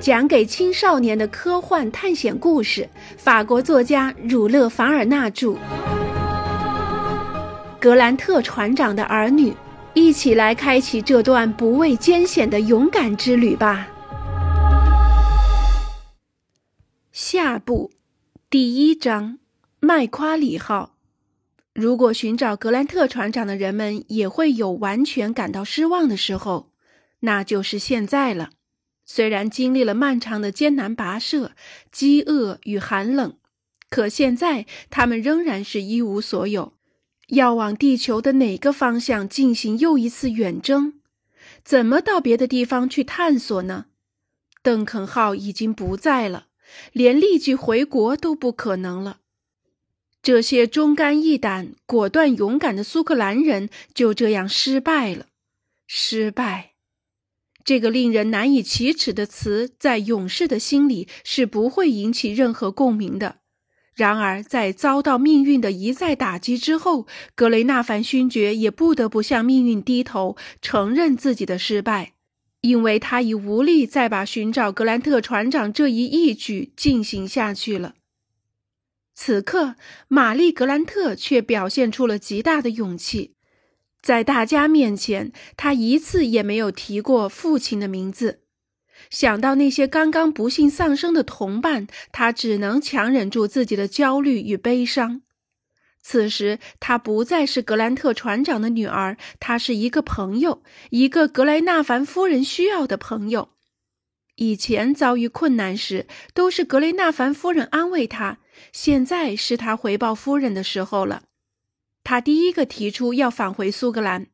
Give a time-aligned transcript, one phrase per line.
[0.00, 5.56] 讲给青少年的科幻探险故事，法国作家儒勒·凡尔纳著。
[7.80, 9.52] 格兰特船长的儿女，
[9.94, 13.88] 一起来开启这段不畏艰险的勇敢之旅吧。
[17.10, 17.90] 下部
[18.48, 19.38] 第一章：
[19.80, 20.94] 麦夸里号。
[21.74, 26.70] 如果寻找格兰特船长的人们也会有完全感到失望的时候，
[27.20, 28.50] 那就是现在了。
[29.10, 31.52] 虽然经历了漫长的艰难跋涉、
[31.90, 33.38] 饥饿与寒冷，
[33.88, 36.74] 可现在他们仍然是一无所有。
[37.28, 41.00] 要往地球的哪个方向进行又一次远征？
[41.64, 43.86] 怎么到别的地方去探索呢？
[44.62, 46.48] 邓肯号已经不在了，
[46.92, 49.20] 连立即回国都不可能了。
[50.20, 55.28] 这些忠肝义胆、果断勇敢的苏格兰人就这样失败了，
[55.86, 56.72] 失败。
[57.68, 63.40] 这个令人难以启齿的词，在勇士的心里是不会引起任何共鸣的。
[63.94, 72.14] 然而，在遭到命运的一再打击之后，格雷纳凡勋爵也不得不向命运低头，承认自己的失败，
[72.62, 77.96] 因为他已无力再把寻找格兰特船长这一义举进行下去了。
[79.14, 79.74] 此刻，
[80.08, 83.34] 玛丽·格兰特却表现出了极大的勇气。
[84.00, 88.42] 在大家面前，他一次也没有提过父亲的名字。
[89.10, 95.22] 想到那些刚刚不幸丧生的同伴，他只能强忍住自己的焦虑与悲伤。
[96.00, 103.50] 此时，他不再是格兰特船长的女儿，他是一个朋友，一个格雷纳凡夫人需要的朋友。
[104.36, 108.38] 以前遭遇困难时，都是格雷纳凡夫人安慰他，
[108.72, 111.24] 现在是他回报夫人的时候了。
[112.08, 114.28] 他第一个提出要返回苏格兰，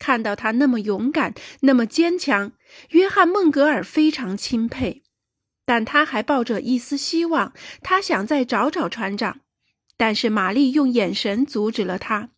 [0.00, 2.50] 看到他那么勇敢，那么坚强，
[2.90, 5.04] 约翰·孟格尔非常钦佩。
[5.64, 7.52] 但他还抱着一丝希望，
[7.84, 9.42] 他想再找找船长。
[9.96, 12.30] 但是玛丽用眼神阻止了他。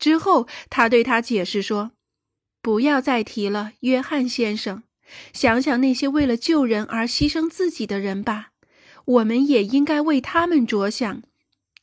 [0.00, 1.92] 之后，他对他解释说
[2.60, 4.82] ：“不要再提了，约翰先生，
[5.32, 8.48] 想想那些为了救人而牺牲自己的人吧，
[9.04, 11.22] 我们也应该为他们着想。”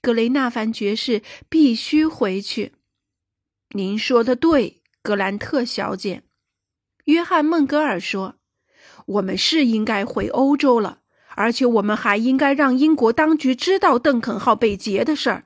[0.02, 2.72] 格雷纳凡爵士必须回去。
[3.72, 6.24] 您说的对，格兰特小姐。
[7.06, 8.36] 约翰·孟格尔说
[9.06, 11.00] ：“我们是应该回欧洲了，
[11.36, 15.46] 而且我们还应该让英国当局知道邓肯号被劫的事儿。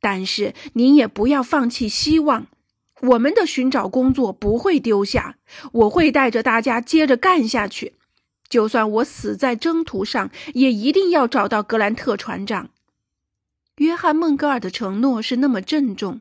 [0.00, 2.46] 但是您也不要放弃希望，
[3.00, 5.38] 我们的寻找工作不会丢下，
[5.72, 7.94] 我会带着大家接着干下去。
[8.48, 12.70] 就算我死在征途上，也一定要找到格兰特船长。”
[13.78, 16.20] 约翰·孟格尔的承诺是那么郑重，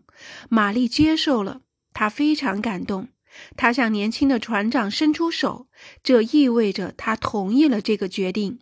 [0.49, 1.61] 玛丽接受了，
[1.93, 3.09] 她非常感动。
[3.55, 5.67] 她向年轻的船长伸出手，
[6.01, 8.59] 这意味着他同意了这个决定。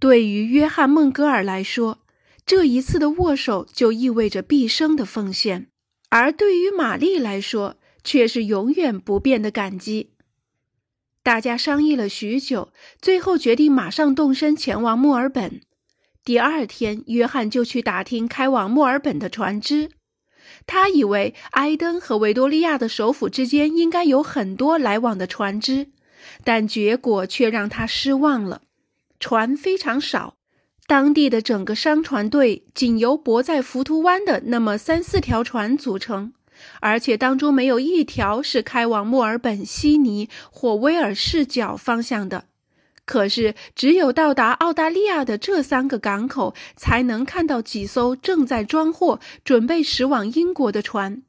[0.00, 2.00] 对于约翰·孟格尔来说，
[2.44, 5.66] 这一次的握手就意味着毕生的奉献；
[6.08, 10.10] 而对于玛丽来说，却是永远不变的感激。
[11.22, 15.62] 大家商议了许久，最后决定马上动身前往墨尔本。
[16.24, 19.90] 第二天，约翰就去打听开往墨尔本的船只。
[20.66, 25.88] 他以为埃登和维多利亚的首府之间应该有很多来往的船只，
[26.42, 28.62] 但结果却让他失望了。
[29.20, 30.36] 船非常少，
[30.86, 36.32] 当地的整个商船队仅由泊在浮屠湾的那么三四条船组成，
[36.80, 42.46] 而且当中没有一条是开往墨尔本、悉尼或威尔士角方向的。
[43.06, 51.22] 可是，只有到达澳大利亚的这三个港口，才能看到几艘正在装货、准备驶往英国的船。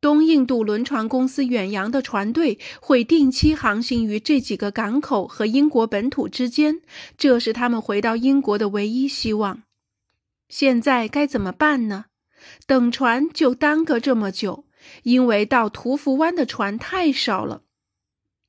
[0.00, 6.80] 东印度轮船公司远洋的船队会定期航行于这几个港口和英国本土之间，
[7.16, 9.62] 这是他们回到英国的唯一希望。
[10.48, 12.06] 现在该怎么办呢？
[12.66, 14.64] 等船就耽搁这么久，
[15.04, 17.62] 因为到屠夫湾的船太少了。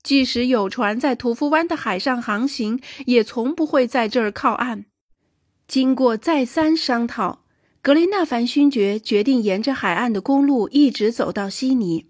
[0.04, 4.86] 即使有船在屠夫湾的海上航行，也从不会在这儿靠岸。
[5.66, 7.46] 经过再三商讨，
[7.82, 12.08] 格雷纳凡勋爵决定沿着海岸的公路一直走到悉尼。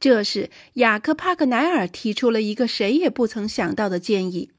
[0.00, 4.50] 这时，雅克·帕克奈尔提出了一个谁也不曾想到的建议。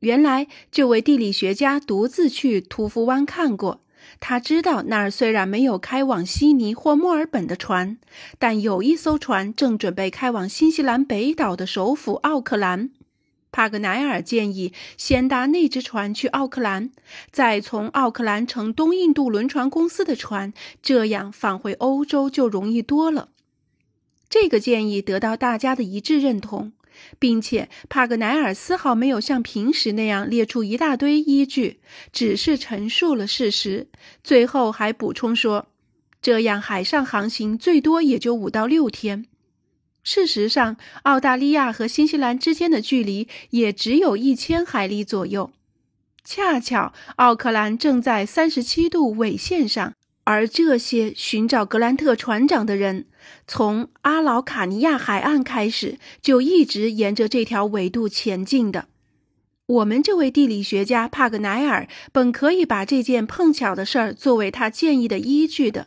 [0.00, 3.82] 原来，这位地理学家独自去屠夫湾看过。
[4.18, 7.98] 他知道那儿虽然没有开往悉尼或墨尔本的船，
[8.38, 12.90] 但有一艘船正准备开往新西兰北岛的首府奥克兰。
[13.52, 16.90] 帕格奈尔建议先搭那只船去奥克兰，
[17.32, 23.30] 再从奥克兰乘东印度轮船公司的船，这样返回欧洲就容易多了。
[24.28, 26.72] 这个建议得到大家的一致认同，
[27.18, 31.80] 并且帕格奈尔丝毫没有像平时那样列出一大堆依据，
[32.12, 33.88] 只是陈述了事实。
[34.22, 35.66] 最后还补充说，
[36.20, 39.26] 这样海上航行最多也就五到六天。
[40.02, 45.52] 事实上，澳大利亚和新西兰之间的距离也只有一千海里左右。
[46.24, 49.94] 恰巧奥克兰正在三十七度纬线上，
[50.24, 53.06] 而这些寻找格兰特船长的人，
[53.46, 58.86] 从阿劳卡尼亚海岸开始就一直沿着这条纬度前进的。
[59.66, 65.86] 我们这位地理学家帕格奈尔本可以把这件碰巧的事儿作为他建议的依据的，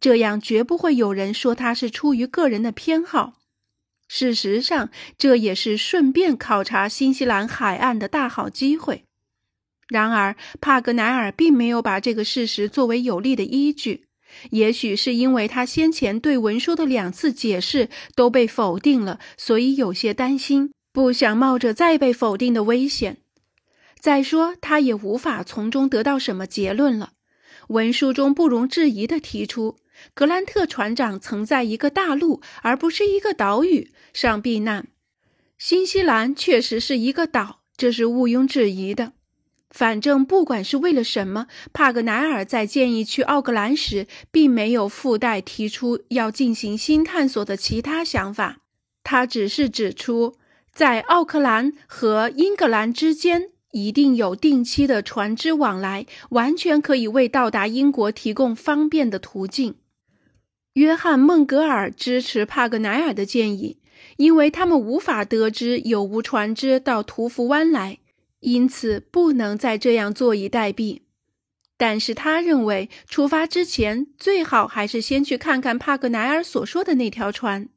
[0.00, 3.34] 这样绝不会有人说他是出于个人的偏好。
[4.06, 9.04] 事实上，这也是顺便考察新西兰海岸的大好机会。
[9.88, 14.04] 然而，帕格奈尔并没有把这个事实作为有力的依据。
[14.50, 23.18] 也许是因为他先前对文书的两次解释都被否定了，所以有些担心，不想冒着再被否定的危险。
[24.00, 27.12] 再说，他也无法从中得到什么结论了。
[27.68, 29.76] 文书中不容置疑地提出。
[30.12, 34.88] 格兰特船长曾在一个大陆，而不是一个岛屿上避难。
[35.56, 39.12] 新西兰确实是一个岛，这是毋庸置疑的。
[39.74, 48.58] 反正不管是为了什么，帕格奈尔在建议去奥克兰时，并没有附带提出要进行新探索的其他想法。
[49.02, 50.36] 他只是指出，
[50.72, 53.50] 在奥克兰和英格兰之间。
[53.72, 59.74] 一定有定期的船只往来，完全可以为到达英国提供方便的途径。
[60.74, 63.78] 约翰·孟格尔支持帕格奈尔的建议，
[64.16, 67.98] 因为他们无法得知有无船只到图福湾来，
[68.44, 71.00] 因此不能再这样坐以待毙。
[71.76, 77.68] 但是他认为，出发之前最好还是先去看看帕格奈尔所说的那条船。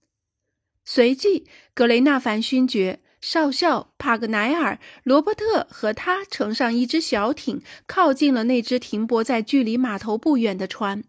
[0.86, 3.00] 随即，格雷纳凡勋爵。
[3.20, 11.04] 少校帕格奈尔、罗伯特和他乘上一只小艇，靠近了那只停泊在距离码头不远的船。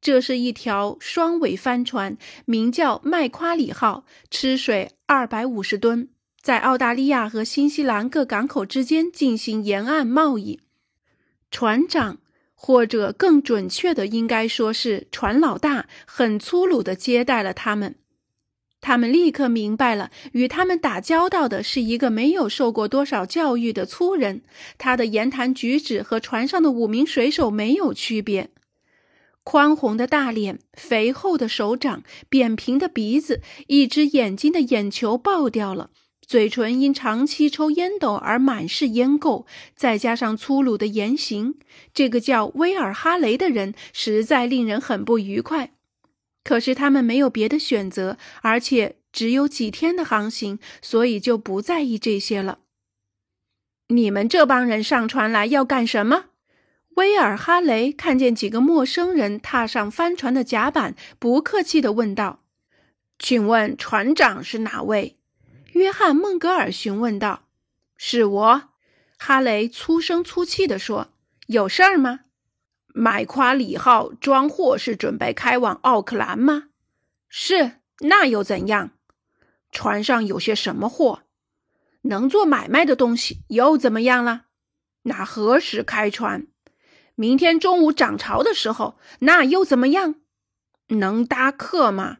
[0.00, 6.08] 这是一条双尾帆船，名叫麦夸里号，吃水二百五十吨，
[6.46, 10.60] 在澳大利亚和新西兰各港口之间进行沿岸贸易。
[11.50, 12.18] 船长，
[12.54, 17.96] 或者更准确的，应该说是船老大，很粗鲁地接待了他们。
[18.80, 24.42] 他们立刻明白了，与他们打交道的是一个没有受过多少教育的粗人。
[24.78, 28.50] 他的言谈举止和船上的五名水手没有区别。
[29.42, 35.90] 宽宏的大脸，肥厚的手掌，扁平的鼻子，一只眼睛的眼球爆掉了，
[36.26, 39.46] 嘴唇因长期抽烟斗而满是烟垢，
[39.76, 41.54] 再加上粗鲁的言行，
[41.94, 45.72] 这个叫威尔哈雷的人实在令人很不愉快。
[46.42, 52.58] 可是他们没有别的选择，而且只有几天的航行，所以就不在意这些了。
[53.88, 56.26] 你们这帮人上船来要干什么？
[56.96, 62.40] 威尔哈雷看见几个陌生人踏上帆船的甲板，不客气地问道
[63.18, 65.15] ：“请问船长是哪位？”
[65.76, 67.44] 约翰·孟格尔询问道。
[67.98, 68.62] “是我。”
[69.18, 71.08] 哈雷粗声粗气地说。
[71.48, 72.20] “有事儿吗？”
[72.94, 76.68] 买夸里号装货是准备开往奥克兰吗？
[77.28, 78.92] 是，那又怎样？
[79.70, 81.24] 船上有些什么货？
[82.02, 84.46] 能做买卖的东西又怎么样了？
[85.02, 86.46] 那何时开船？
[87.14, 90.14] 明天中午涨潮的时候，那又怎么样？
[90.88, 92.18] 能搭客吗？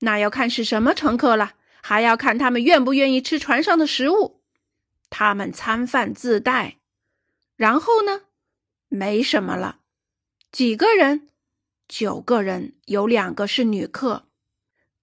[0.00, 4.42] 那要看是什么乘客了，还要看他们愿不愿意吃船上的食物。
[5.08, 6.76] 他们餐饭自带。
[7.56, 8.22] 然后呢？
[8.88, 9.80] 没什么了。
[10.50, 11.28] 几个人？
[11.88, 14.26] 九个人，有两个是女客。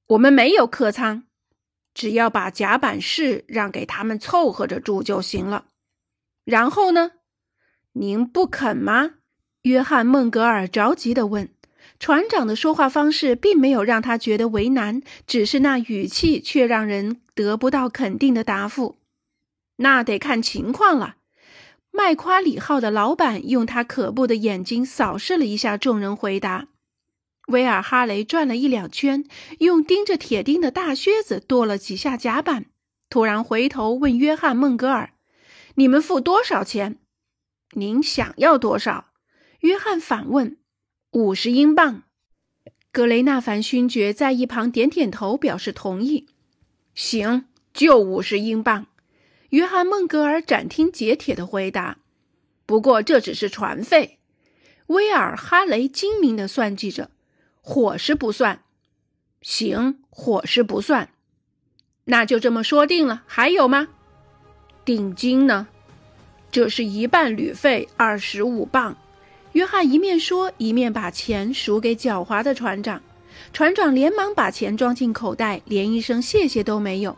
[0.07, 1.23] 我们没有客舱，
[1.93, 5.65] 只要把甲板室让给他们凑合着住就行了。
[6.45, 7.11] 然后呢？
[7.93, 9.15] 您不肯吗？
[9.63, 11.49] 约翰·孟格尔着急地问。
[11.99, 18.97] 船长的说话方式并没有让他觉得为难，只是那语气却让人得不到肯定的答复。
[19.77, 21.15] 那得看情况了。
[21.91, 26.67] 麦夸里号的老板用他可怖的眼睛扫视了一下众人，回答
[27.49, 29.25] ：“威尔哈雷转了一两圈，
[29.59, 32.65] 用钉着铁钉的大靴子跺了几下甲板，
[33.09, 35.13] 突然回头问约翰·孟格尔
[35.73, 36.97] ：‘你们付多少钱？
[37.71, 39.05] 您想要多少？’
[39.61, 40.57] 约翰反问
[41.17, 42.03] ：‘五十英镑。’
[42.93, 46.27] 格雷纳凡勋爵在一旁点点头，表示同意。
[46.93, 48.85] 行，就五十英镑。”
[49.49, 51.97] 约翰·孟格尔斩钉截铁地回答
[52.67, 54.19] ：“不过这只是船费。”
[54.85, 57.09] 威尔·哈雷精明地算计着
[57.61, 58.63] ：“伙食不算。
[59.41, 61.09] ”“行，伙食不算。”
[62.05, 63.23] 那就这么说定了。
[63.25, 63.87] 还有吗？
[64.85, 65.67] 定金呢？
[66.51, 68.95] 这是一半旅费，二十五磅。
[69.57, 73.01] 约翰一面说，一面把钱数给狡猾的船长。
[73.51, 77.17] 船长连忙把钱装进口袋，连一声谢谢都没有。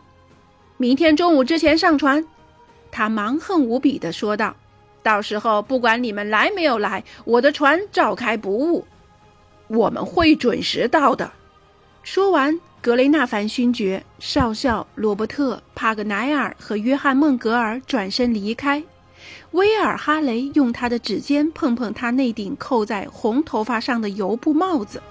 [0.78, 2.26] 明天中午之前上船，
[2.90, 4.56] 他蛮横无比地说道
[5.04, 8.86] ：“到时候不管你们来没有来，我的船照开不误。
[9.68, 11.30] 我们会准时到的。”
[12.02, 18.82] 说完，格雷纳凡勋爵、少校罗伯特、帕格奈尔和约翰·孟格尔转身离开。
[19.52, 25.02] 威尔哈雷用他的指尖碰碰他那顶扣在红头发上的油布帽子。